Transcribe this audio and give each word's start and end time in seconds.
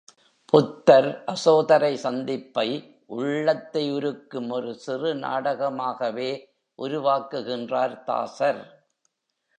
புத்தர் 0.53 1.09
அசோதரை 1.27 1.91
சந்திப்பை 1.93 2.65
உள்ளத்தை 3.05 3.83
உருக்கும் 3.91 4.49
ஒரு 4.49 4.73
சிறு 4.75 5.15
நாடகமாகவே 5.15 6.31
உருவாக்குகின்றார் 6.79 8.03
தாசர். 8.03 8.61